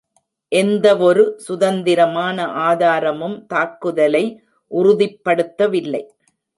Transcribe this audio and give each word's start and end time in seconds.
எந்தவொரு 0.51 1.23
சுதந்திரமான 1.37 2.47
ஆதாரமும் 2.63 3.37
தாக்குதலை 3.47 4.25
உறுதிப்படுத்தவில்லை. 4.71 6.03